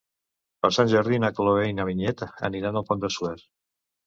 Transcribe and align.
Per 0.63 0.71
Sant 0.77 0.87
Jordi 0.93 1.19
na 1.23 1.29
Cloè 1.39 1.67
i 1.73 1.75
na 1.81 1.85
Vinyet 1.91 2.25
aniran 2.51 2.81
al 2.83 2.89
Pont 2.91 3.05
de 3.05 3.13
Suert. 3.19 3.47